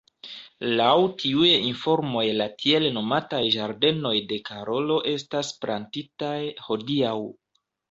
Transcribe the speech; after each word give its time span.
Laŭ 0.77 0.93
tiuj 1.23 1.51
informoj 1.57 2.23
la 2.37 2.47
tiel 2.63 2.89
nomataj 2.97 3.43
ĝardenoj 3.57 4.15
de 4.33 4.41
Karolo 4.49 4.99
estas 5.15 5.55
plantitaj 5.63 6.35
hodiaŭ. 6.67 7.17